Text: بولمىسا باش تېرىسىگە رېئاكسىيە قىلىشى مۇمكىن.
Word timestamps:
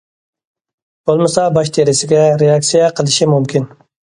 بولمىسا 1.09 1.45
باش 1.57 1.71
تېرىسىگە 1.77 2.25
رېئاكسىيە 2.45 2.91
قىلىشى 3.01 3.33
مۇمكىن. 3.37 3.71